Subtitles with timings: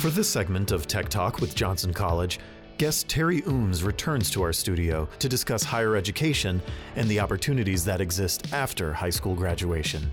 [0.00, 2.40] For this segment of Tech Talk with Johnson College,
[2.78, 6.62] guest Teri Ooms returns to our studio to discuss higher education
[6.96, 10.10] and the opportunities that exist after high school graduation.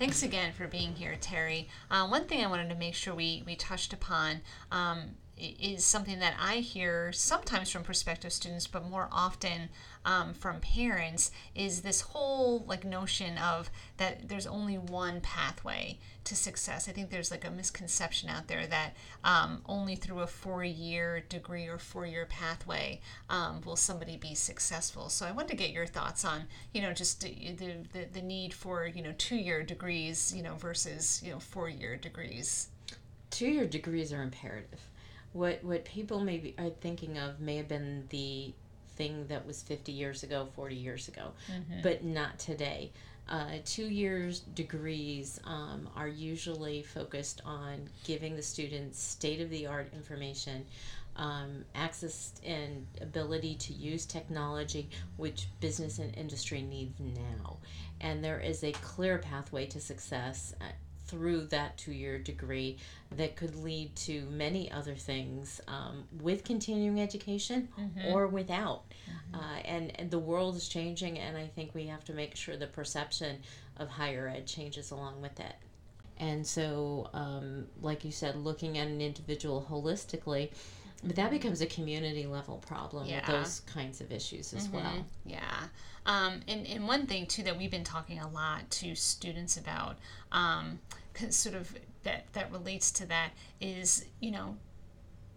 [0.00, 1.68] Thanks again for being here, Teri.
[1.92, 4.40] Uh, one thing I wanted to make sure we, we touched upon
[4.72, 9.70] um, is something that I hear sometimes from prospective students, but more often
[10.04, 16.36] um, from parents, is this whole like notion of that there's only one pathway to
[16.36, 16.88] success.
[16.88, 21.66] I think there's like a misconception out there that um, only through a four-year degree
[21.66, 25.08] or four-year pathway um, will somebody be successful.
[25.08, 27.52] So I want to get your thoughts on you know just the
[27.92, 32.68] the, the need for you know two-year degrees you know versus you know four-year degrees.
[33.30, 34.80] Two-year degrees are imperative
[35.32, 38.52] what what people maybe are thinking of may have been the
[38.96, 41.82] thing that was 50 years ago 40 years ago mm-hmm.
[41.82, 42.90] but not today
[43.28, 49.66] uh, two years degrees um, are usually focused on giving the students state of the
[49.66, 50.66] art information
[51.16, 57.56] um, access and ability to use technology which business and industry needs now
[58.00, 60.64] and there is a clear pathway to success uh,
[61.12, 62.78] through that two year degree
[63.16, 68.12] that could lead to many other things um, with continuing education mm-hmm.
[68.12, 68.84] or without.
[68.88, 69.34] Mm-hmm.
[69.34, 72.56] Uh, and, and the world is changing, and I think we have to make sure
[72.56, 73.36] the perception
[73.76, 75.54] of higher ed changes along with it.
[76.16, 80.50] And so, um, like you said, looking at an individual holistically,
[81.04, 83.16] but that becomes a community level problem yeah.
[83.16, 84.76] with those kinds of issues as mm-hmm.
[84.76, 85.06] well.
[85.26, 85.40] Yeah.
[86.06, 89.98] Um, and, and one thing, too, that we've been talking a lot to students about
[90.32, 90.80] um,
[91.30, 91.74] sort of
[92.04, 94.56] that that relates to that is you know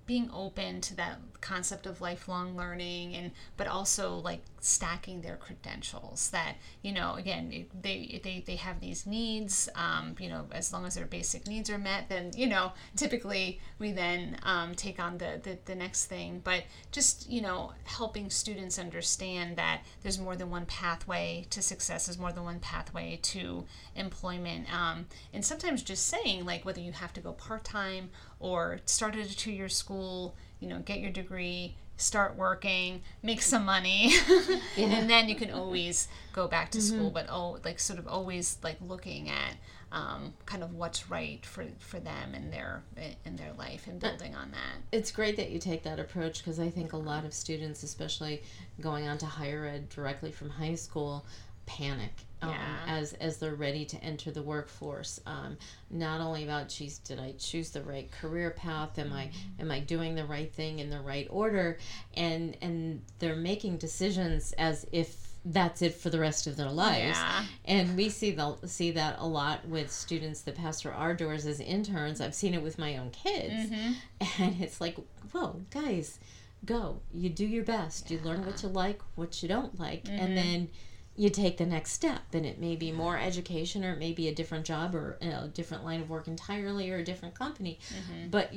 [0.06, 6.30] being open to that concept of lifelong learning and but also like stacking their credentials
[6.32, 7.50] that you know again
[7.82, 11.70] they they, they have these needs um, you know as long as their basic needs
[11.70, 16.06] are met then you know typically we then um, take on the, the the next
[16.06, 16.42] thing.
[16.44, 22.06] But just you know helping students understand that there's more than one pathway to success
[22.06, 23.66] there's more than one pathway to
[23.96, 24.74] employment.
[24.74, 28.10] Um, and sometimes just saying like whether you have to go part-time
[28.40, 33.64] or start at a two-year school you know get your degree start working make some
[33.64, 34.14] money
[34.76, 34.88] yeah.
[34.88, 36.98] and then you can always go back to mm-hmm.
[36.98, 39.56] school but oh like sort of always like looking at
[39.92, 42.84] um, kind of what's right for for them in their
[43.24, 46.60] in their life and building on that it's great that you take that approach because
[46.60, 48.44] i think a lot of students especially
[48.82, 51.26] going on to higher ed directly from high school
[51.66, 52.78] panic um, yeah.
[52.88, 55.20] as as they're ready to enter the workforce.
[55.26, 55.58] Um,
[55.90, 58.98] not only about geez, did I choose the right career path?
[59.00, 59.62] Am I mm-hmm.
[59.62, 61.80] am I doing the right thing in the right order?
[62.16, 67.18] And and they're making decisions as if that's it for the rest of their lives.
[67.18, 67.46] Yeah.
[67.66, 71.46] And we see the see that a lot with students that pass through our doors
[71.46, 72.20] as interns.
[72.20, 74.42] I've seen it with my own kids, mm-hmm.
[74.42, 74.98] and it's like,
[75.32, 76.20] whoa, guys,
[76.66, 77.02] go!
[77.14, 78.10] You do your best.
[78.10, 78.18] Yeah.
[78.18, 80.20] You learn what you like, what you don't like, mm-hmm.
[80.20, 80.70] and then
[81.16, 84.28] you take the next step and it may be more education or it may be
[84.28, 88.30] a different job or a different line of work entirely or a different company mm-hmm.
[88.30, 88.54] but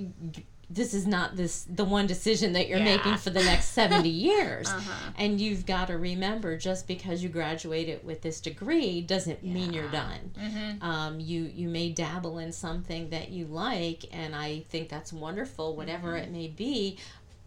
[0.70, 2.96] this is not this the one decision that you're yeah.
[2.96, 5.12] making for the next 70 years uh-huh.
[5.16, 9.52] and you've got to remember just because you graduated with this degree doesn't yeah.
[9.52, 10.82] mean you're done mm-hmm.
[10.82, 15.74] um, you you may dabble in something that you like and i think that's wonderful
[15.74, 16.24] whatever mm-hmm.
[16.24, 16.98] it may be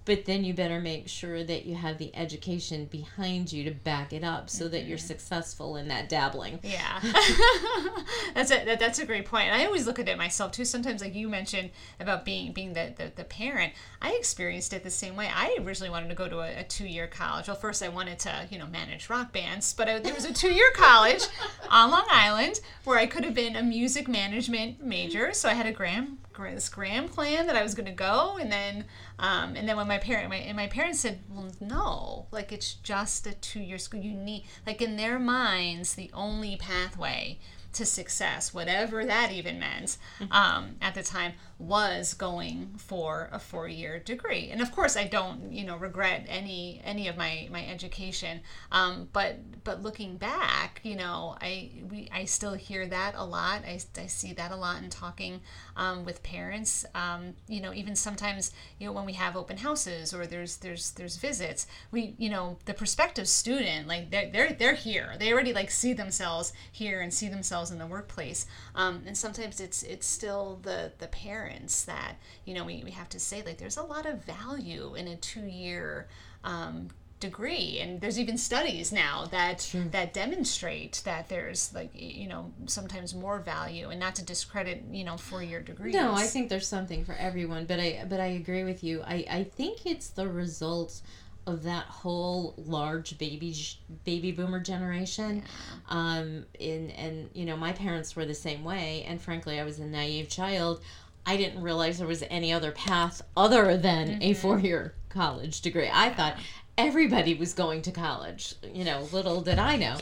[0.06, 4.14] but then you better make sure that you have the education behind you to back
[4.14, 4.74] it up so mm-hmm.
[4.74, 5.08] that you're mm-hmm.
[5.08, 7.00] successful in that dabbling yeah
[8.34, 10.66] that's a that, that's a great point and i always look at it myself too
[10.66, 11.70] sometimes like you mentioned
[12.00, 15.90] about being being the, the, the parent i experienced it the same way i originally
[15.90, 18.68] wanted to go to a, a two-year college well first i wanted to you know
[18.68, 21.24] manage rock bands but I, there was a two-year college
[21.70, 25.66] on long island where i could have been a music management major so i had
[25.66, 28.86] a gram this grand plan that I was going to go, and then
[29.20, 32.74] um, and then when my parent my and my parents said, well, no, like it's
[32.74, 34.00] just a two year school.
[34.00, 37.40] You need like in their minds the only pathway
[37.74, 40.32] to success, whatever that even meant mm-hmm.
[40.32, 44.50] um, at the time, was going for a four-year degree.
[44.52, 48.42] And of course, I don't, you know, regret any any of my my education.
[48.72, 53.64] Um, but but looking back, you know, I we I still hear that a lot.
[53.64, 55.42] I, I see that a lot in talking
[55.76, 56.84] um, with parents.
[56.96, 60.92] Um, you know, even sometimes, you know, when we have open houses or there's there's
[60.92, 65.14] there's visits, we you know the prospective student like they're they're they're here.
[65.20, 68.48] They already like see themselves here and see themselves in the workplace.
[68.74, 72.16] Um, and sometimes it's it's still the the parents that
[72.46, 75.16] you know we, we have to say like there's a lot of value in a
[75.16, 76.08] two year
[76.44, 76.88] um,
[77.22, 77.80] degree.
[77.80, 83.40] And there's even studies now that that demonstrate that there's like you know sometimes more
[83.40, 83.90] value.
[83.90, 85.94] And not to discredit you know four year degrees.
[85.94, 87.66] No i think there's something for everyone.
[87.66, 89.02] But i but i agree with you.
[89.04, 91.02] I i think it's the result
[91.48, 93.56] of that whole large baby
[94.04, 95.98] baby boomer generation yeah.
[96.20, 99.80] um in and you know my parents were the same way and frankly i was
[99.80, 100.82] a naive child
[101.26, 104.22] I didn't realize there was any other path other than mm-hmm.
[104.24, 105.90] a four year college degree.
[105.92, 106.38] I thought
[106.78, 108.56] everybody was going to college.
[108.74, 109.98] You know, little did I know.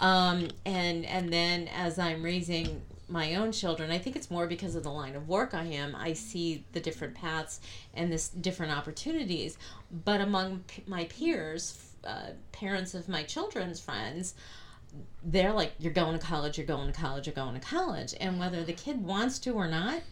[0.00, 4.74] Um, and and then as I'm raising my own children, I think it's more because
[4.74, 5.94] of the line of work I am.
[5.94, 7.60] I see the different paths
[7.92, 9.58] and this different opportunities.
[9.92, 14.34] But among p- my peers, uh, parents of my children's friends,
[15.22, 16.58] they're like, "You're going to college.
[16.58, 17.26] You're going to college.
[17.26, 20.02] You're going to college." And whether the kid wants to or not,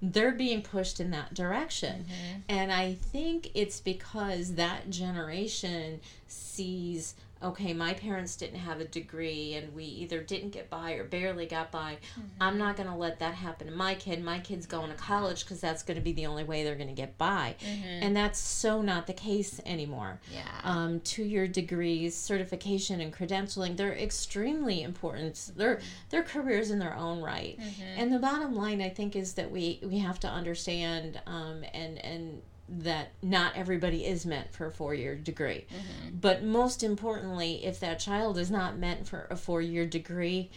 [0.00, 2.04] they're being pushed in that direction.
[2.04, 2.40] Mm-hmm.
[2.48, 9.54] And I think it's because that generation sees okay, my parents didn't have a degree
[9.54, 11.98] and we either didn't get by or barely got by.
[12.18, 12.42] Mm-hmm.
[12.42, 14.22] I'm not going to let that happen to my kid.
[14.24, 16.88] My kid's going to college because that's going to be the only way they're going
[16.88, 17.54] to get by.
[17.60, 18.02] Mm-hmm.
[18.02, 20.20] And that's so not the case anymore.
[20.32, 20.42] Yeah.
[20.64, 25.52] Um, two year degrees, certification, and credentialing, they're extremely important.
[25.56, 25.86] They're, mm-hmm.
[26.10, 27.58] they're careers in their own right.
[27.60, 28.00] Mm-hmm.
[28.00, 32.04] And the bottom line, I think, is that we, we have to understand um, and,
[32.04, 35.64] and, that not everybody is meant for a four year degree.
[35.70, 36.16] Mm-hmm.
[36.20, 40.50] But most importantly, if that child is not meant for a four year degree,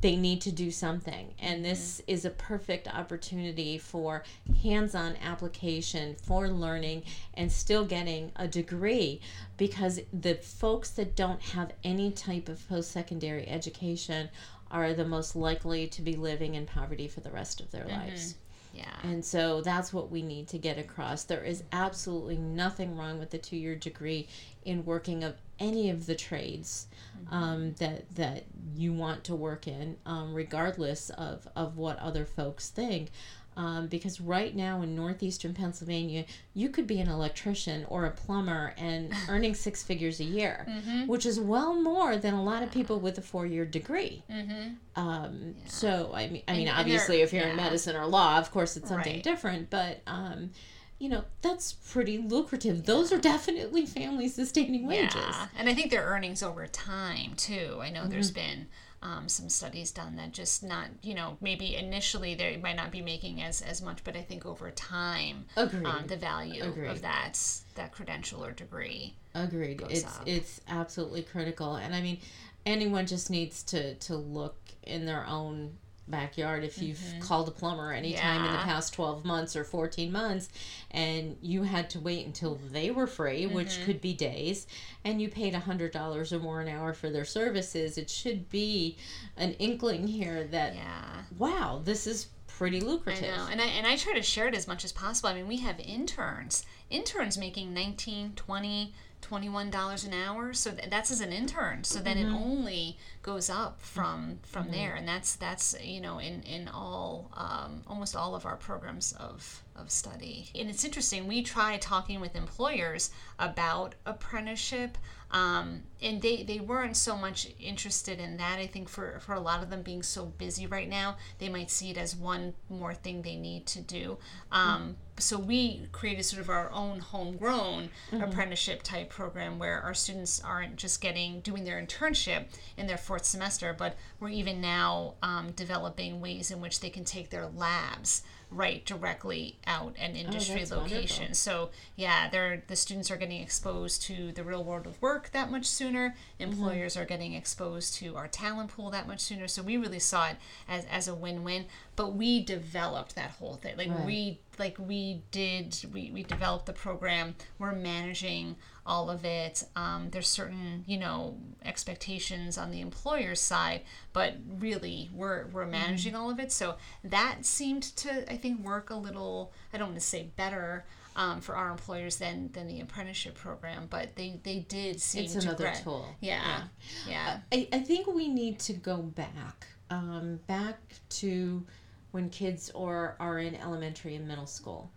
[0.00, 1.34] they need to do something.
[1.38, 1.62] And mm-hmm.
[1.64, 2.10] this mm-hmm.
[2.10, 4.24] is a perfect opportunity for
[4.62, 7.04] hands on application, for learning,
[7.34, 9.20] and still getting a degree
[9.56, 14.28] because the folks that don't have any type of post secondary education
[14.70, 18.08] are the most likely to be living in poverty for the rest of their mm-hmm.
[18.08, 18.36] lives.
[18.72, 18.84] Yeah.
[19.02, 21.24] And so that's what we need to get across.
[21.24, 24.28] There is absolutely nothing wrong with the two year degree
[24.64, 26.86] in working of any of the trades
[27.18, 27.34] mm-hmm.
[27.34, 28.44] um, that that
[28.76, 33.10] you want to work in, um, regardless of, of what other folks think.
[33.60, 36.24] Um, because right now in northeastern Pennsylvania,
[36.54, 41.06] you could be an electrician or a plumber and earning six figures a year, mm-hmm.
[41.06, 44.22] which is well more than a lot of people with a four year degree.
[44.30, 44.70] Mm-hmm.
[44.96, 45.68] Um, yeah.
[45.68, 47.50] So I mean, I mean, and, obviously, if you're yeah.
[47.50, 49.22] in medicine or law, of course, it's something right.
[49.22, 49.68] different.
[49.68, 50.52] But um,
[50.98, 52.86] you know, that's pretty lucrative.
[52.86, 55.16] Those are definitely family sustaining wages.
[55.16, 55.48] Yeah.
[55.58, 57.78] And I think their earnings over time too.
[57.82, 58.10] I know mm-hmm.
[58.10, 58.68] there's been
[59.02, 63.00] um, some studies done that just not you know maybe initially they might not be
[63.00, 66.88] making as as much but i think over time um, the value Agreed.
[66.88, 67.38] of that
[67.76, 70.22] that credential or degree agreed it's up.
[70.26, 72.18] it's absolutely critical and i mean
[72.66, 75.76] anyone just needs to to look in their own
[76.10, 77.20] backyard if you've mm-hmm.
[77.20, 78.46] called a plumber anytime yeah.
[78.46, 80.48] in the past 12 months or 14 months
[80.90, 83.54] and you had to wait until they were free mm-hmm.
[83.54, 84.66] which could be days
[85.04, 88.96] and you paid $100 or more an hour for their services it should be
[89.36, 91.22] an inkling here that yeah.
[91.38, 93.48] wow this is pretty lucrative I know.
[93.52, 95.58] and I, and I try to share it as much as possible i mean we
[95.58, 98.92] have interns interns making 19 20
[99.22, 102.34] $21 an hour so that's as an intern so then mm-hmm.
[102.34, 104.72] it only goes up from from mm-hmm.
[104.72, 109.12] there and that's that's you know in in all um, almost all of our programs
[109.12, 114.98] of of study and it's interesting we try talking with employers about apprenticeship
[115.32, 119.40] um, and they they weren't so much interested in that i think for for a
[119.40, 122.94] lot of them being so busy right now they might see it as one more
[122.94, 124.18] thing they need to do
[124.52, 128.22] um, mm-hmm so we created sort of our own homegrown mm-hmm.
[128.22, 132.44] apprenticeship type program where our students aren't just getting doing their internship
[132.76, 137.04] in their fourth semester but we're even now um, developing ways in which they can
[137.04, 141.22] take their labs right directly out an oh, industry oh, location.
[141.24, 141.34] Wonderful.
[141.34, 145.50] So yeah, they're the students are getting exposed to the real world of work that
[145.50, 146.16] much sooner.
[146.40, 147.02] Employers mm-hmm.
[147.02, 149.48] are getting exposed to our talent pool that much sooner.
[149.48, 150.36] So we really saw it
[150.68, 151.66] as, as a win-win.
[151.96, 153.76] But we developed that whole thing.
[153.76, 154.06] Like right.
[154.06, 157.34] we like we did we, we developed the program.
[157.58, 158.56] We're managing
[158.86, 159.64] all of it.
[159.76, 163.82] Um, there's certain, you know, expectations on the employer's side,
[164.12, 165.72] but really we're, we're mm-hmm.
[165.72, 166.22] managing mm-hmm.
[166.22, 166.50] all of it.
[166.50, 170.84] So that seemed to, I think, work a little, I don't want to say better,
[171.16, 175.34] um, for our employers than than the apprenticeship program, but they they did seem it's
[175.36, 176.08] another to tool.
[176.20, 176.62] Yeah,
[177.06, 177.40] yeah.
[177.52, 177.58] yeah.
[177.72, 180.78] I, I think we need to go back, um, back
[181.10, 181.64] to
[182.12, 184.90] when kids are are in elementary and middle school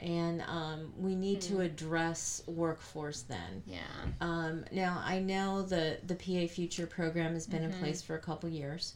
[0.00, 1.48] and um, we need mm.
[1.48, 1.60] to hmm.
[1.60, 3.62] address workforce then.
[3.66, 3.80] Yeah.
[4.20, 7.72] Um, now I know the the PA Future program has been mm-hmm.
[7.72, 8.94] in place for a couple years.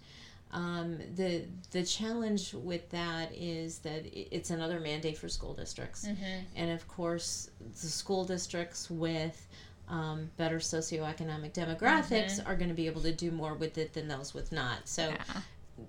[0.54, 1.42] Um, the
[1.72, 6.44] the challenge with that is that it's another mandate for school districts, mm-hmm.
[6.54, 9.48] and of course the school districts with
[9.88, 12.48] um, better socioeconomic demographics mm-hmm.
[12.48, 14.88] are going to be able to do more with it than those with not.
[14.88, 15.40] So yeah.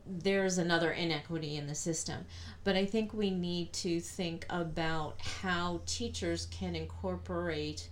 [0.08, 2.26] there's another inequity in the system.
[2.64, 7.88] But I think we need to think about how teachers can incorporate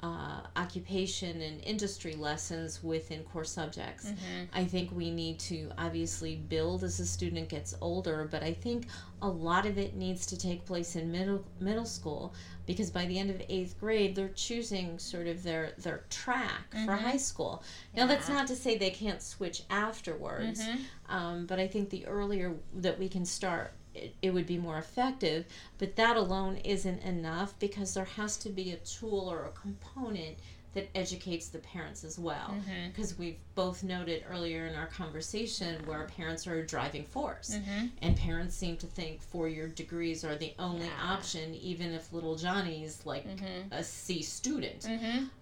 [0.00, 4.06] uh, occupation and industry lessons within core subjects.
[4.06, 4.44] Mm-hmm.
[4.52, 8.86] I think we need to obviously build as a student gets older, but I think
[9.20, 12.32] a lot of it needs to take place in middle middle school
[12.64, 16.86] because by the end of eighth grade they're choosing sort of their their track mm-hmm.
[16.86, 17.64] for high school.
[17.96, 18.06] Now yeah.
[18.06, 21.14] that's not to say they can't switch afterwards, mm-hmm.
[21.14, 24.78] um, but I think the earlier that we can start it, it would be more
[24.78, 25.44] effective.
[25.78, 30.38] But that alone isn't enough because there has to be a tool or a component
[30.74, 32.54] that educates the parents as well.
[32.88, 33.22] Because mm-hmm.
[33.22, 37.56] we've both noted earlier in our conversation where parents are a driving force.
[37.56, 37.86] Mm-hmm.
[38.02, 41.12] And parents seem to think four year degrees are the only yeah.
[41.12, 43.72] option, even if little Johnny's like mm-hmm.
[43.72, 44.86] a C student.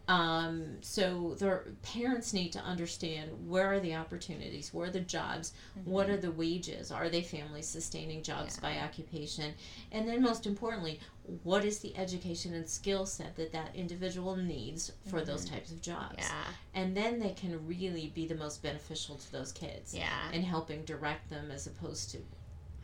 [0.08, 0.20] Mm-hmm.
[0.20, 5.52] Um, so the parents need to understand where are the opportunities, where are the jobs,
[5.78, 5.90] mm-hmm.
[5.90, 8.68] what are the wages, are they family sustaining jobs yeah.
[8.68, 9.54] by occupation,
[9.92, 11.00] and then most importantly,
[11.42, 15.26] what is the education and skill set that that individual needs for mm-hmm.
[15.26, 16.44] those types of jobs, yeah.
[16.74, 20.84] and then they can really be the most beneficial to those kids, yeah, and helping
[20.84, 22.18] direct them as opposed to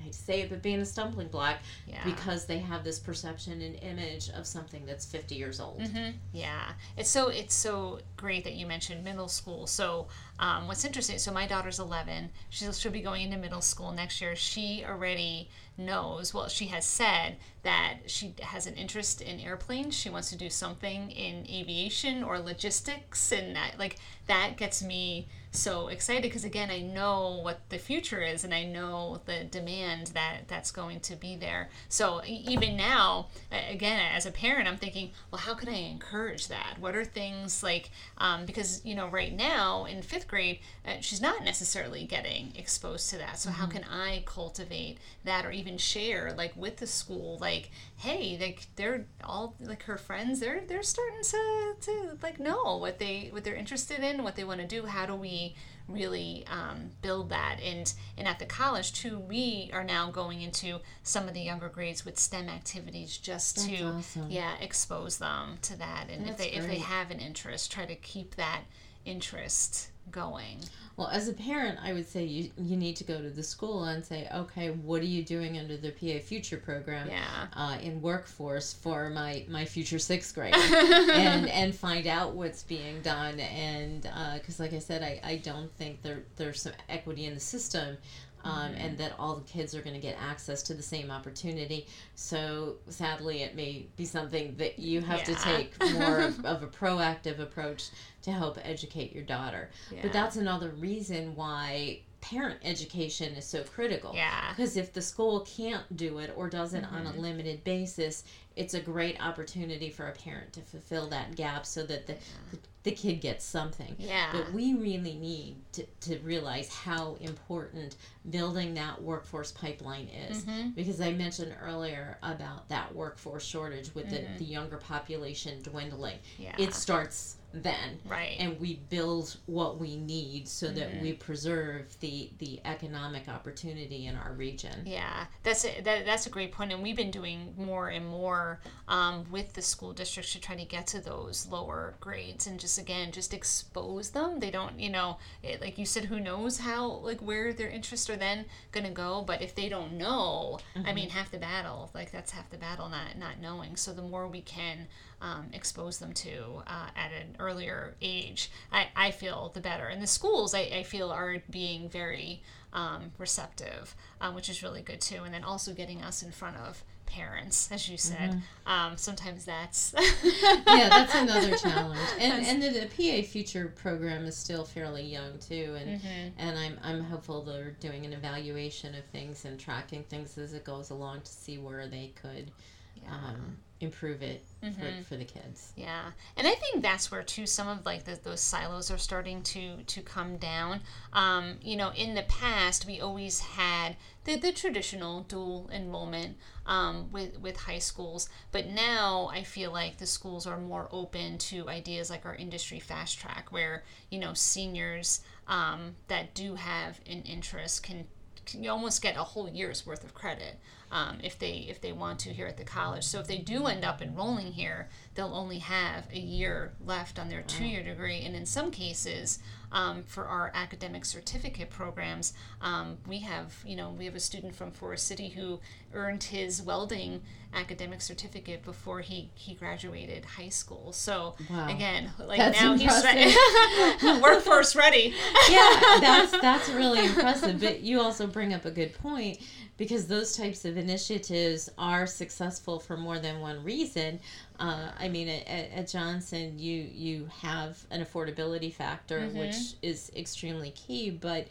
[0.02, 2.04] I hate to say it, but being a stumbling block yeah.
[2.04, 5.80] because they have this perception and image of something that's 50 years old.
[5.80, 6.16] Mm-hmm.
[6.32, 9.66] Yeah, it's so it's so great that you mentioned middle school.
[9.66, 11.18] So um, what's interesting?
[11.18, 12.30] So my daughter's 11.
[12.50, 14.34] She'll she'll be going into middle school next year.
[14.34, 16.34] She already knows.
[16.34, 19.94] Well, she has said that she has an interest in airplanes.
[19.94, 25.28] She wants to do something in aviation or logistics, and that like that gets me
[25.54, 30.06] so excited because again i know what the future is and i know the demand
[30.08, 33.26] that that's going to be there so even now
[33.70, 37.62] again as a parent i'm thinking well how can i encourage that what are things
[37.62, 42.50] like um, because you know right now in fifth grade uh, she's not necessarily getting
[42.56, 43.60] exposed to that so mm-hmm.
[43.60, 48.66] how can i cultivate that or even share like with the school like hey like
[48.76, 53.44] they're all like her friends they're they're starting to to like know what they what
[53.44, 55.54] they're interested in what they want to do how do we
[55.88, 60.78] really um, build that and and at the college too we are now going into
[61.02, 64.30] some of the younger grades with stem activities just That's to awesome.
[64.30, 66.58] yeah expose them to that and That's if they great.
[66.58, 68.62] if they have an interest try to keep that
[69.04, 70.58] interest going
[70.96, 73.84] well, as a parent, I would say you, you need to go to the school
[73.84, 77.46] and say, okay, what are you doing under the PA Future program yeah.
[77.54, 80.54] uh, in workforce for my, my future sixth grade?
[80.54, 83.40] and, and find out what's being done.
[83.40, 84.02] And
[84.34, 87.40] because, uh, like I said, I, I don't think there, there's some equity in the
[87.40, 87.96] system
[88.44, 91.86] um, and that all the kids are going to get access to the same opportunity.
[92.14, 95.34] So sadly, it may be something that you have yeah.
[95.34, 97.90] to take more of a proactive approach
[98.22, 99.70] to help educate your daughter.
[99.90, 100.00] Yeah.
[100.02, 104.12] But that's another reason why parent education is so critical.
[104.14, 104.50] Yeah.
[104.50, 106.94] Because if the school can't do it or does it mm-hmm.
[106.94, 107.20] on a mm-hmm.
[107.20, 108.24] limited basis,
[108.56, 112.14] it's a great opportunity for a parent to fulfill that gap so that the,
[112.50, 113.94] the the kid gets something.
[113.98, 114.30] Yeah.
[114.32, 117.96] But we really need to, to realize how important
[118.30, 120.44] building that workforce pipeline is.
[120.44, 120.70] Mm-hmm.
[120.70, 124.32] Because I mentioned earlier about that workforce shortage with mm-hmm.
[124.32, 126.18] the, the younger population dwindling.
[126.38, 126.56] Yeah.
[126.58, 127.98] It starts then.
[128.08, 128.36] Right.
[128.38, 130.76] And we build what we need so mm-hmm.
[130.76, 134.82] that we preserve the the economic opportunity in our region.
[134.84, 138.60] Yeah that's a, that, that's a great point and we've been doing more and more
[138.88, 142.78] um, with the school districts to try to get to those lower grades and just
[142.78, 144.40] again just expose them.
[144.40, 148.08] They don't you know it, like you said who knows how like where their interests
[148.10, 150.86] are then gonna go but if they don't know mm-hmm.
[150.86, 153.76] i mean half the battle like that's half the battle not not knowing.
[153.76, 154.86] So the more we can
[155.20, 159.86] um, expose them to uh, at an earlier age, I, I feel the better.
[159.86, 164.82] And the schools, I, I feel, are being very um, receptive, um, which is really
[164.82, 165.22] good too.
[165.24, 168.30] And then also getting us in front of parents, as you said.
[168.30, 168.70] Mm-hmm.
[168.70, 169.94] Um, sometimes that's
[170.24, 172.00] yeah, that's another challenge.
[172.18, 176.28] And and the, the, PA Future program is still fairly young too, and mm-hmm.
[176.38, 180.64] and I'm I'm hopeful they're doing an evaluation of things and tracking things as it
[180.64, 182.50] goes along to see where they could.
[182.96, 183.12] Yeah.
[183.12, 184.80] Um, improve it mm-hmm.
[184.80, 185.72] for, for the kids.
[185.76, 186.12] Yeah.
[186.36, 189.82] And i think that's where too some of like the, those silos are starting to
[189.82, 190.80] to come down.
[191.12, 197.10] Um, you know in the past we always had the, the traditional dual enrollment um,
[197.10, 198.28] with with high schools.
[198.52, 202.78] But now i feel like the schools are more open to ideas like our industry
[202.78, 208.06] fast track where you know seniors um, that do have an interest can
[208.50, 210.58] you almost get a whole year's worth of credit
[210.92, 213.02] um, if they if they want to here at the college.
[213.02, 217.30] So if they do end up enrolling here, they'll only have a year left on
[217.30, 219.38] their two-year degree, and in some cases,
[219.72, 224.54] um, for our academic certificate programs, um, we have you know we have a student
[224.54, 225.60] from Forest City who
[225.94, 227.22] earned his welding
[227.54, 230.92] academic certificate before he he graduated high school.
[230.92, 231.70] So wow.
[231.70, 233.10] again, like that's now impressive.
[233.10, 235.14] he's ready, workforce ready.
[235.48, 237.60] yeah, that's that's really impressive.
[237.60, 239.40] But you also bring up a good point
[239.76, 244.20] because those types of initiatives are successful for more than one reason.
[244.58, 249.38] Uh, I mean, at, at, Johnson, you you have an affordability factor, mm-hmm.
[249.38, 251.48] which is extremely key, but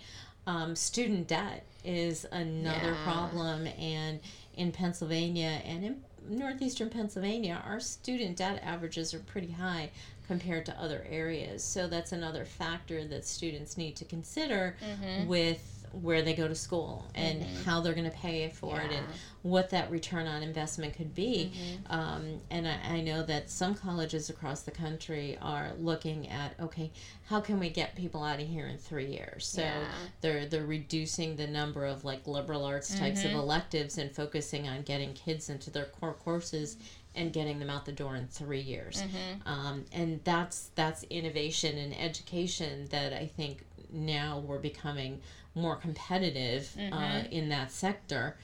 [0.47, 3.03] um, student debt is another yeah.
[3.03, 4.19] problem, and
[4.55, 9.89] in Pennsylvania and in northeastern Pennsylvania, our student debt averages are pretty high
[10.27, 11.63] compared to other areas.
[11.63, 15.27] So that's another factor that students need to consider mm-hmm.
[15.27, 17.63] with where they go to school and mm-hmm.
[17.63, 18.83] how they're going to pay for yeah.
[18.85, 19.05] it and
[19.41, 21.51] what that return on investment could be.
[21.53, 21.93] Mm-hmm.
[21.93, 26.91] Um, and I, I, know that some colleges across the country are looking at okay,
[27.27, 29.47] how can we get people out of here in three years?
[29.47, 29.83] So yeah.
[30.21, 33.35] they're they're reducing the number of like liberal arts types mm-hmm.
[33.35, 36.77] of electives and focusing on getting kids into their core courses
[37.15, 39.01] and getting them out the door in three years.
[39.01, 39.47] Mm-hmm.
[39.47, 45.21] Um, and that's that's innovation and education that I think now we're becoming
[45.55, 46.93] more competitive uh, mm-hmm.
[46.93, 48.37] uh, in that sector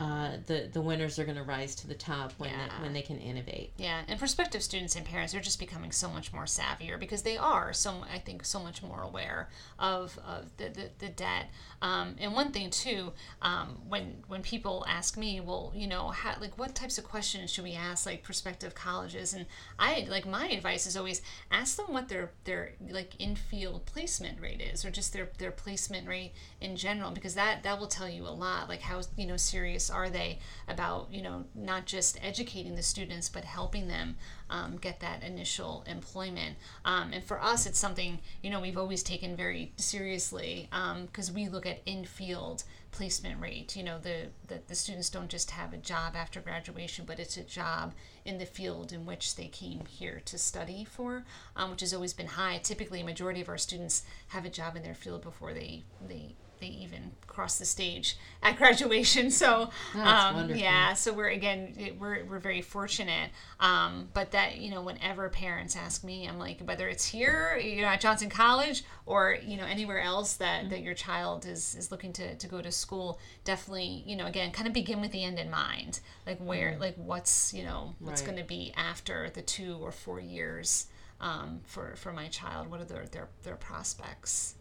[0.00, 2.68] uh, the the winners are going to rise to the top when yeah.
[2.68, 3.72] they, when they can innovate.
[3.76, 7.36] Yeah, and prospective students and parents are just becoming so much more savvier because they
[7.36, 11.46] are so I think so much more aware of, of the, the, the debt.
[11.82, 13.12] Um, and one thing too,
[13.42, 17.50] um, when when people ask me, well, you know, how, like what types of questions
[17.50, 19.34] should we ask like prospective colleges?
[19.34, 19.46] And
[19.78, 24.60] I like my advice is always ask them what their their like in-field placement rate
[24.60, 28.22] is, or just their their placement rate in general, because that that will tell you
[28.26, 32.74] a lot, like how you know serious are they about you know not just educating
[32.74, 34.16] the students but helping them
[34.50, 36.56] um, get that initial employment.
[36.84, 40.68] Um, and for us it's something you know we've always taken very seriously
[41.06, 43.76] because um, we look at in-field placement rate.
[43.76, 47.36] You know the, the the students don't just have a job after graduation but it's
[47.36, 51.24] a job in the field in which they came here to study for
[51.56, 52.58] um, which has always been high.
[52.58, 56.34] Typically a majority of our students have a job in their field before they they
[56.60, 59.30] they even cross the stage at graduation.
[59.38, 63.30] So um, yeah, so we're again we're we're very fortunate.
[63.60, 67.82] Um, but that you know, whenever parents ask me, I'm like whether it's here, you
[67.82, 70.70] know, at Johnson College or you know anywhere else that mm-hmm.
[70.70, 74.50] that your child is is looking to to go to school, definitely you know again
[74.50, 76.80] kind of begin with the end in mind, like where mm-hmm.
[76.80, 78.30] like what's you know what's right.
[78.30, 80.86] going to be after the two or four years.
[81.20, 84.54] Um, for for my child, what are their their, their prospects?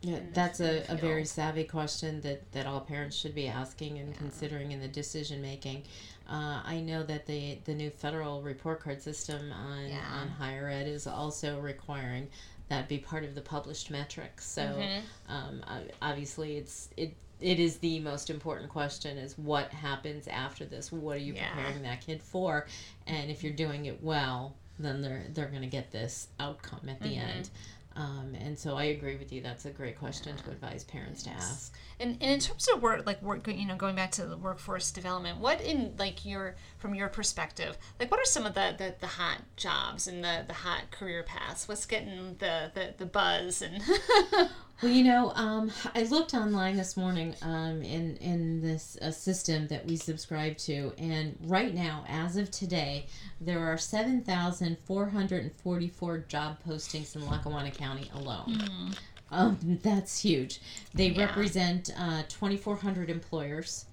[0.00, 4.10] Yeah, that's a, a very savvy question that, that all parents should be asking and
[4.10, 4.16] yeah.
[4.16, 5.82] considering in the decision making.
[6.28, 10.02] Uh, I know that the the new federal report card system on yeah.
[10.12, 12.28] on higher ed is also requiring
[12.68, 14.46] that be part of the published metrics.
[14.46, 15.32] So mm-hmm.
[15.32, 15.62] um,
[16.02, 21.16] obviously, it's it it is the most important question is what happens after this what
[21.16, 21.52] are you yeah.
[21.52, 22.66] preparing that kid for
[23.06, 27.00] and if you're doing it well then they're they're going to get this outcome at
[27.00, 27.28] the mm-hmm.
[27.28, 27.50] end
[27.98, 29.40] um, and so I agree with you.
[29.40, 30.42] That's a great question yeah.
[30.44, 31.34] to advise parents yes.
[31.34, 31.74] to ask.
[31.98, 34.92] And, and in terms of work, like work, you know, going back to the workforce
[34.92, 38.94] development, what in like your from your perspective, like what are some of the the,
[39.00, 41.66] the hot jobs and the the hot career paths?
[41.66, 43.82] What's getting the the, the buzz and
[44.80, 49.66] Well, you know, um, I looked online this morning um, in in this uh, system
[49.68, 53.06] that we subscribe to, and right now, as of today,
[53.40, 58.54] there are seven thousand four hundred and forty four job postings in Lackawanna County alone.
[58.54, 58.98] Mm.
[59.32, 60.60] Um, that's huge.
[60.94, 61.26] They yeah.
[61.26, 63.86] represent uh, twenty four hundred employers,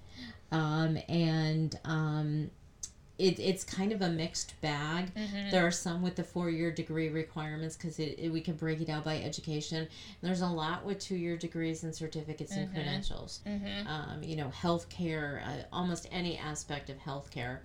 [0.52, 2.50] um, and um,
[3.18, 5.14] it, it's kind of a mixed bag.
[5.14, 5.50] Mm-hmm.
[5.50, 8.80] There are some with the four year degree requirements because it, it, we can break
[8.80, 9.78] it out by education.
[9.78, 9.88] And
[10.20, 12.62] there's a lot with two year degrees and certificates mm-hmm.
[12.62, 13.40] and credentials.
[13.46, 13.88] Mm-hmm.
[13.88, 17.60] Um, you know, healthcare, uh, almost any aspect of healthcare.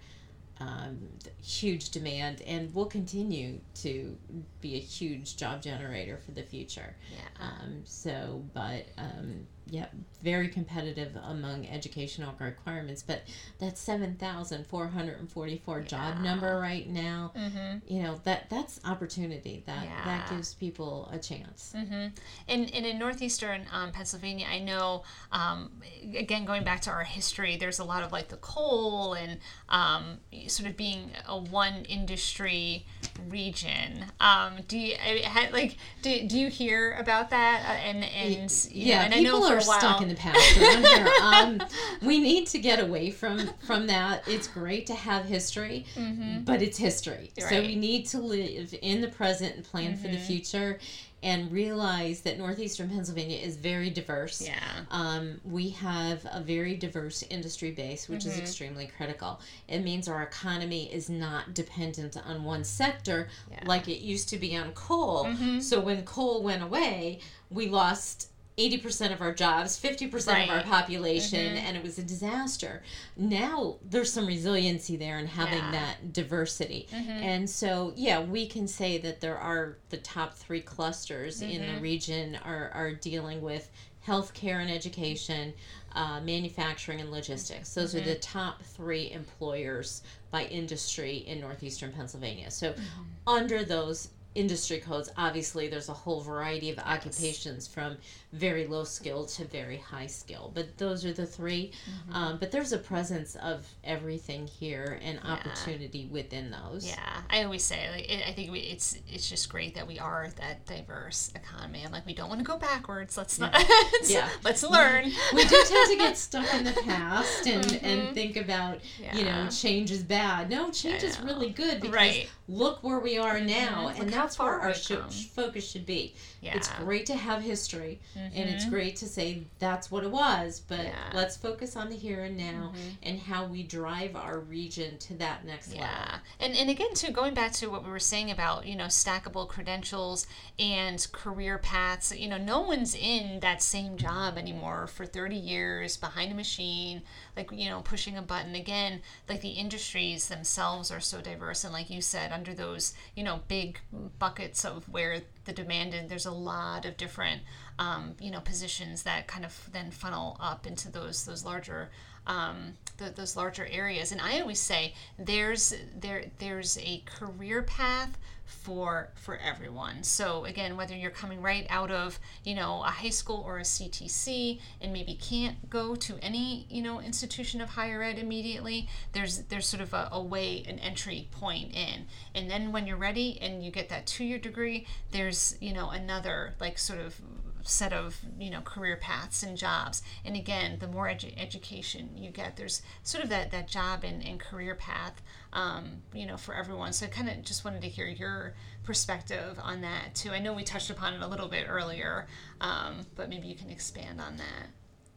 [0.59, 0.99] Um,
[1.41, 4.15] huge demand and will continue to
[4.59, 6.95] be a huge job generator for the future.
[7.11, 7.47] Yeah.
[7.47, 9.87] Um, so, but um, yeah,
[10.23, 13.03] very competitive among educational requirements.
[13.03, 13.23] But
[13.59, 15.85] that seven thousand four hundred and forty four yeah.
[15.85, 17.77] job number right now, mm-hmm.
[17.87, 19.63] you know that that's opportunity.
[19.65, 20.05] That yeah.
[20.05, 21.73] that gives people a chance.
[21.75, 22.07] Mm-hmm.
[22.47, 25.71] And and in northeastern um, Pennsylvania, I know um,
[26.15, 29.37] again going back to our history, there's a lot of like the coal and
[29.69, 32.85] um, sort of being a one industry
[33.29, 34.05] region.
[34.19, 37.63] Um, do you I, like do, do you hear about that?
[37.67, 41.07] Uh, and and yeah, and I know are stuck in the past around here.
[41.21, 41.61] Um,
[42.01, 44.27] we need to get away from from that.
[44.27, 46.41] It's great to have history, mm-hmm.
[46.43, 47.31] but it's history.
[47.39, 47.49] Right.
[47.49, 50.01] So we need to live in the present and plan mm-hmm.
[50.01, 50.25] for the mm-hmm.
[50.25, 50.79] future
[51.23, 54.41] and realize that northeastern Pennsylvania is very diverse.
[54.41, 54.55] Yeah.
[54.89, 58.29] Um, we have a very diverse industry base, which mm-hmm.
[58.29, 59.39] is extremely critical.
[59.67, 63.59] It means our economy is not dependent on one sector yeah.
[63.65, 65.25] like it used to be on coal.
[65.25, 65.59] Mm-hmm.
[65.59, 67.19] So when coal went away,
[67.51, 70.43] we lost 80% of our jobs, 50% right.
[70.43, 71.65] of our population, mm-hmm.
[71.65, 72.83] and it was a disaster.
[73.15, 75.71] Now there's some resiliency there in having yeah.
[75.71, 76.87] that diversity.
[76.91, 77.09] Mm-hmm.
[77.09, 81.51] And so, yeah, we can say that there are the top three clusters mm-hmm.
[81.51, 81.81] in the mm-hmm.
[81.81, 83.69] region are, are dealing with
[84.05, 85.53] healthcare and education,
[85.93, 87.73] uh, manufacturing and logistics.
[87.73, 88.39] Those are the mm-hmm.
[88.39, 92.51] top three employers by industry in northeastern Pennsylvania.
[92.51, 93.01] So, mm-hmm.
[93.27, 96.85] under those industry codes obviously there's a whole variety of yes.
[96.85, 97.97] occupations from
[98.31, 102.15] very low skill to very high skill but those are the 3 mm-hmm.
[102.15, 105.31] um, but there's a presence of everything here and yeah.
[105.31, 109.49] opportunity within those yeah i always say like it, i think we, it's it's just
[109.49, 113.17] great that we are that diverse economy and like we don't want to go backwards
[113.17, 113.53] let's not
[114.05, 114.29] yeah.
[114.45, 117.85] let's learn we do tend to get stuck in the past and mm-hmm.
[117.85, 119.15] and think about yeah.
[119.15, 122.29] you know change is bad no change is really good because right.
[122.51, 124.01] Look where we are now mm-hmm.
[124.01, 126.13] and that's where our sh- focus should be.
[126.41, 126.55] Yeah.
[126.55, 128.35] It's great to have history, mm-hmm.
[128.35, 128.73] and it's mm-hmm.
[128.73, 131.11] great to say that's what it was, but yeah.
[131.13, 132.89] let's focus on the here and now mm-hmm.
[133.03, 135.81] and how we drive our region to that next yeah.
[135.81, 136.19] level.
[136.39, 139.47] And and again, too, going back to what we were saying about you know stackable
[139.47, 140.27] credentials
[140.59, 142.15] and career paths.
[142.15, 147.03] You know, no one's in that same job anymore for thirty years behind a machine,
[147.37, 148.55] like you know, pushing a button.
[148.55, 153.23] Again, like the industries themselves are so diverse, and like you said, under those you
[153.23, 153.79] know big
[154.17, 157.41] buckets of where the demand and there's a lot of different
[157.77, 161.91] um, you know positions that kind of then funnel up into those those larger
[162.27, 164.11] um, the, those larger areas.
[164.11, 170.03] And I always say there's there there's a career path for for everyone.
[170.03, 173.63] So again whether you're coming right out of you know a high school or a
[173.63, 179.43] CTC and maybe can't go to any you know institution of higher ed immediately there's
[179.43, 182.05] there's sort of a, a way an entry point in.
[182.35, 186.53] And then when you're ready and you get that two-year degree there's you know another
[186.59, 187.19] like sort of
[187.63, 190.01] set of you know career paths and jobs.
[190.25, 194.25] And again the more edu- education you get there's sort of that that job and,
[194.25, 195.21] and career path
[195.53, 196.93] um, you know for everyone.
[196.93, 200.31] So i kind of just wanted to hear your perspective on that too.
[200.31, 202.27] I know we touched upon it a little bit earlier
[202.59, 204.67] um, but maybe you can expand on that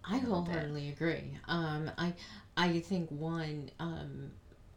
[0.04, 1.38] i wholeheartedly agree.
[1.48, 2.12] Um, i
[2.56, 4.30] i think one um,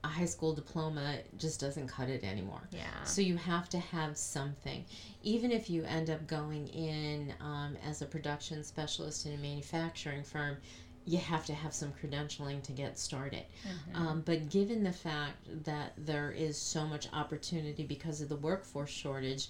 [0.08, 2.62] a high school diploma just doesn't cut it anymore.
[2.72, 3.04] Yeah.
[3.04, 4.86] So you have to have something.
[5.24, 10.24] Even if you end up going in um, as a production specialist in a manufacturing
[10.24, 10.58] firm,
[11.06, 13.44] you have to have some credentialing to get started.
[13.66, 14.08] Mm-hmm.
[14.08, 18.90] Um, but given the fact that there is so much opportunity because of the workforce
[18.90, 19.50] shortage,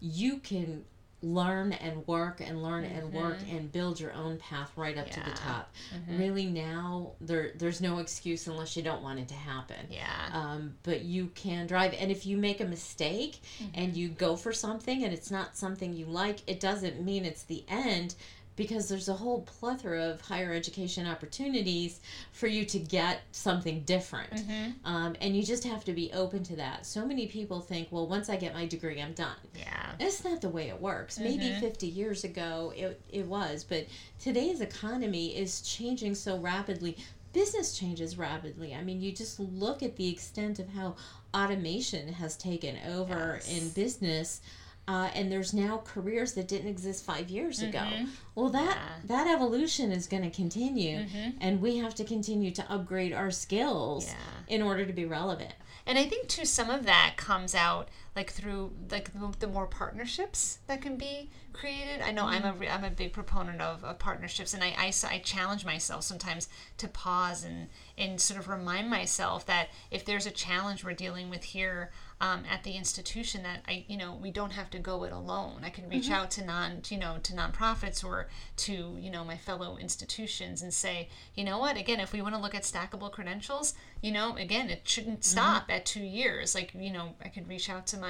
[0.00, 0.84] you can
[1.22, 2.98] learn and work and learn mm-hmm.
[2.98, 5.12] and work and build your own path right up yeah.
[5.14, 5.74] to the top.
[5.94, 6.18] Mm-hmm.
[6.18, 9.86] Really now there there's no excuse unless you don't want it to happen.
[9.90, 10.28] Yeah.
[10.32, 13.70] Um, but you can drive and if you make a mistake mm-hmm.
[13.74, 17.44] and you go for something and it's not something you like, it doesn't mean it's
[17.44, 18.14] the end
[18.56, 22.00] because there's a whole plethora of higher education opportunities
[22.32, 24.30] for you to get something different.
[24.32, 24.70] Mm-hmm.
[24.86, 26.86] Um, and you just have to be open to that.
[26.86, 29.36] So many people think, well, once I get my degree, I'm done.
[29.54, 29.92] Yeah.
[29.98, 31.18] That's not the way it works.
[31.18, 31.24] Mm-hmm.
[31.24, 33.86] Maybe 50 years ago it, it was, but
[34.18, 36.96] today's economy is changing so rapidly.
[37.34, 38.74] Business changes rapidly.
[38.74, 40.96] I mean, you just look at the extent of how
[41.34, 43.54] automation has taken over yes.
[43.54, 44.40] in business
[44.88, 47.78] uh, and there's now careers that didn't exist five years ago.
[47.78, 48.06] Mm-hmm.
[48.34, 48.92] Well, that yeah.
[49.04, 51.30] that evolution is going to continue, mm-hmm.
[51.40, 54.14] and we have to continue to upgrade our skills yeah.
[54.54, 55.54] in order to be relevant.
[55.86, 60.58] And I think too, some of that comes out like through like the, more partnerships
[60.66, 62.00] that can be created.
[62.00, 62.46] I know mm-hmm.
[62.46, 66.02] I'm a I'm a big proponent of, of partnerships, and I, I I challenge myself
[66.02, 66.48] sometimes
[66.78, 71.28] to pause and and sort of remind myself that if there's a challenge we're dealing
[71.28, 75.04] with here um, at the institution that I, you know, we don't have to go
[75.04, 75.60] it alone.
[75.62, 76.14] I can reach mm-hmm.
[76.14, 80.72] out to non, you know, to nonprofits or to, you know, my fellow institutions and
[80.72, 84.34] say, you know what, again, if we want to look at stackable credentials, you know,
[84.36, 85.30] again, it shouldn't mm-hmm.
[85.30, 85.72] stop mm-hmm.
[85.72, 86.54] at two years.
[86.54, 88.05] Like, you know, I could reach out to my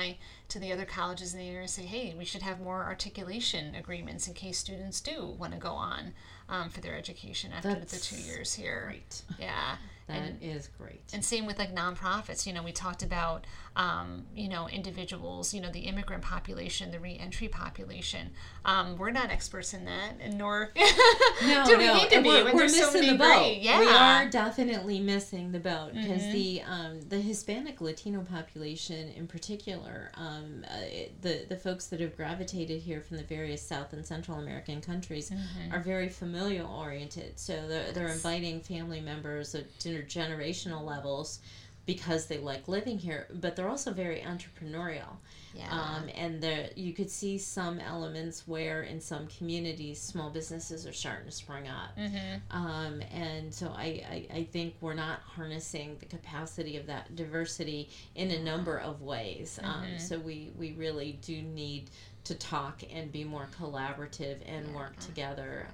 [0.48, 3.74] to the other colleges in the area and say, hey, we should have more articulation
[3.74, 6.12] agreements in case students do want to go on
[6.48, 8.84] um, for their education after That's the two years here.
[8.86, 9.22] Great.
[9.38, 9.76] Yeah.
[10.08, 11.02] That and, is great.
[11.12, 12.46] And same with like nonprofits.
[12.46, 13.44] You know, we talked about,
[13.76, 18.30] um, you know, individuals, you know, the immigrant population, the reentry population.
[18.64, 20.72] Um, we're not experts in that, and nor
[21.46, 21.94] no, do we no.
[21.94, 22.28] need to be.
[22.28, 23.58] We're, we're missing so the boat.
[23.60, 23.78] yeah.
[23.78, 26.32] We are definitely missing the boat because mm-hmm.
[26.32, 30.76] the um, the Hispanic Latino population in particular, um, uh,
[31.20, 35.28] the the folks that have gravitated here from the various South and Central American countries
[35.30, 35.74] mm-hmm.
[35.74, 37.38] are very familial oriented.
[37.38, 41.40] So they're, they're inviting family members at intergenerational levels
[41.86, 45.16] because they like living here, but they're also very entrepreneurial.
[45.54, 45.70] Yeah.
[45.70, 50.92] Um, and there, you could see some elements where in some communities small businesses are
[50.92, 51.96] starting to spring up.
[51.96, 52.56] Mm-hmm.
[52.56, 57.88] Um, and so I, I, I, think we're not harnessing the capacity of that diversity
[58.16, 59.58] in a number of ways.
[59.62, 59.92] Um, mm-hmm.
[59.94, 61.90] Um, so we, we really do need
[62.26, 64.76] to talk and be more collaborative and yeah.
[64.76, 65.66] work together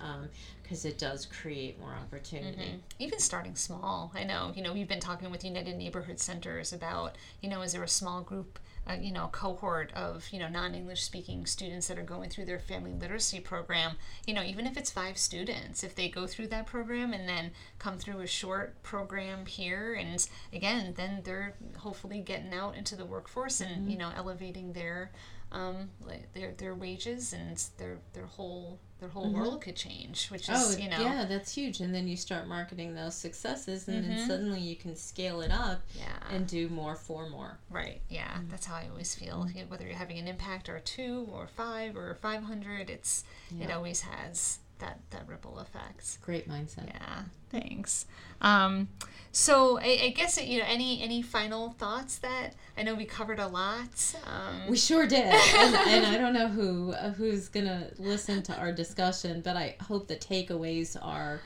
[0.62, 2.62] because um, it does create more opportunity.
[2.62, 2.78] Mm-hmm.
[3.02, 4.12] Even starting small.
[4.14, 7.72] I know, you know, we've been talking with United Neighborhood Centers about, you know, is
[7.72, 11.98] there a small group uh, you know cohort of you know non-english speaking students that
[11.98, 13.92] are going through their family literacy program
[14.26, 17.52] you know even if it's five students if they go through that program and then
[17.78, 23.04] come through a short program here and again then they're hopefully getting out into the
[23.04, 23.90] workforce and mm-hmm.
[23.90, 25.12] you know elevating their
[25.52, 29.40] um, like their their wages and their their whole their whole mm-hmm.
[29.40, 31.80] world could change, which is oh, you know yeah, that's huge.
[31.80, 34.16] And then you start marketing those successes, and mm-hmm.
[34.16, 36.34] then suddenly you can scale it up, yeah.
[36.34, 37.58] and do more for more.
[37.70, 38.00] Right.
[38.08, 38.48] Yeah, mm-hmm.
[38.48, 39.46] that's how I always feel.
[39.48, 39.68] Mm-hmm.
[39.70, 43.66] Whether you're having an impact or two or five or five hundred, it's yeah.
[43.66, 46.18] it always has that that ripple effects.
[46.20, 46.88] Great mindset.
[46.88, 48.06] Yeah, thanks.
[48.40, 48.88] Um,
[49.30, 53.38] so I, I, guess you know any any final thoughts that I know we covered
[53.38, 54.14] a lot.
[54.26, 58.56] Um, we sure did, and, and, I don't know who uh, who's gonna listen to
[58.56, 61.40] our discussion, but I hope the takeaways are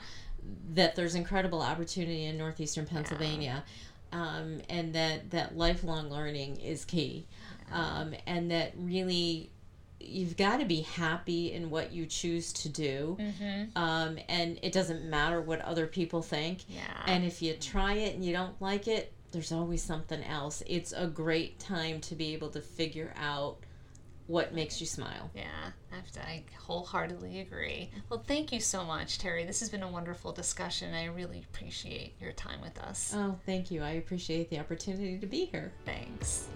[0.73, 3.63] that there's incredible opportunity in northeastern Pennsylvania,
[4.11, 4.19] yeah.
[4.19, 7.27] um, and that that lifelong learning is key,
[7.71, 9.51] um, and that really
[9.99, 13.17] you've got to be happy in what you choose to do.
[13.19, 13.77] Mm-hmm.
[13.77, 16.63] um, and it doesn't matter what other people think.
[16.69, 16.81] Yeah.
[17.07, 20.63] and if you try it and you don't like it there's always something else.
[20.65, 23.57] It's a great time to be able to figure out
[24.27, 25.31] what makes you smile.
[25.33, 25.45] Yeah
[25.91, 27.89] I have to I wholeheartedly agree.
[28.09, 29.47] Well thank you so much teri.
[29.47, 30.93] This has been a wonderful discussion.
[30.93, 33.13] I really appreciate your time with us.
[33.15, 33.81] Oh thank you.
[33.83, 35.71] I appreciate the opportunity to be here.
[35.85, 36.47] Thanks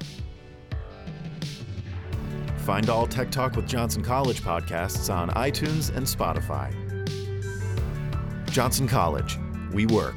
[2.71, 6.71] Find all Tech Talk with Johnson College podcasts on iTunes and Spotify.
[8.49, 9.37] Johnson College,
[9.73, 10.15] we work